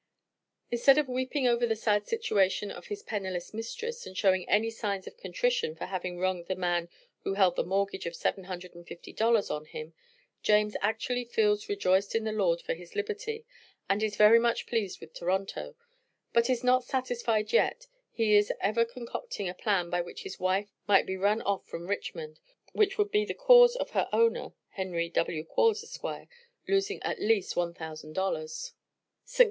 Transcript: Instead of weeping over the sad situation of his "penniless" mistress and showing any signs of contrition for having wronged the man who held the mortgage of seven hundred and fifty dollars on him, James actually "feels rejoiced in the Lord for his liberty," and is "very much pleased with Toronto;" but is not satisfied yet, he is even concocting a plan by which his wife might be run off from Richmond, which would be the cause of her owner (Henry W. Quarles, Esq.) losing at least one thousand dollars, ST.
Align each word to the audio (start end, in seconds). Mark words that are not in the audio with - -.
Instead 0.71 0.97
of 0.97 1.07
weeping 1.07 1.45
over 1.47 1.67
the 1.67 1.75
sad 1.75 2.07
situation 2.07 2.71
of 2.71 2.87
his 2.87 3.03
"penniless" 3.03 3.53
mistress 3.53 4.03
and 4.07 4.17
showing 4.17 4.49
any 4.49 4.71
signs 4.71 5.05
of 5.05 5.15
contrition 5.15 5.75
for 5.75 5.85
having 5.85 6.17
wronged 6.17 6.47
the 6.47 6.55
man 6.55 6.89
who 7.19 7.35
held 7.35 7.55
the 7.55 7.63
mortgage 7.63 8.07
of 8.07 8.15
seven 8.15 8.45
hundred 8.45 8.73
and 8.73 8.87
fifty 8.87 9.13
dollars 9.13 9.51
on 9.51 9.65
him, 9.65 9.93
James 10.41 10.75
actually 10.81 11.23
"feels 11.23 11.69
rejoiced 11.69 12.15
in 12.15 12.23
the 12.23 12.31
Lord 12.31 12.63
for 12.63 12.73
his 12.73 12.95
liberty," 12.95 13.45
and 13.87 14.01
is 14.01 14.15
"very 14.15 14.39
much 14.39 14.65
pleased 14.65 14.99
with 15.01 15.13
Toronto;" 15.13 15.75
but 16.33 16.49
is 16.49 16.63
not 16.63 16.83
satisfied 16.83 17.53
yet, 17.53 17.85
he 18.11 18.35
is 18.35 18.51
even 18.67 18.87
concocting 18.87 19.47
a 19.47 19.53
plan 19.53 19.91
by 19.91 20.01
which 20.01 20.23
his 20.23 20.39
wife 20.39 20.71
might 20.87 21.05
be 21.05 21.15
run 21.15 21.43
off 21.43 21.63
from 21.67 21.85
Richmond, 21.85 22.39
which 22.73 22.97
would 22.97 23.11
be 23.11 23.23
the 23.23 23.35
cause 23.35 23.75
of 23.75 23.91
her 23.91 24.09
owner 24.11 24.53
(Henry 24.69 25.09
W. 25.09 25.43
Quarles, 25.43 25.83
Esq.) 25.83 26.05
losing 26.67 26.99
at 27.03 27.21
least 27.21 27.55
one 27.55 27.75
thousand 27.75 28.13
dollars, 28.13 28.73
ST. 29.25 29.39